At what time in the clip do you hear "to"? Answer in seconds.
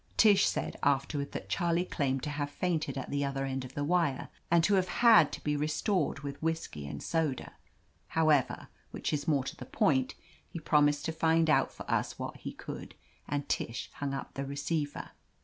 2.23-2.31, 4.63-4.73, 5.33-5.43, 9.43-9.55, 11.05-11.11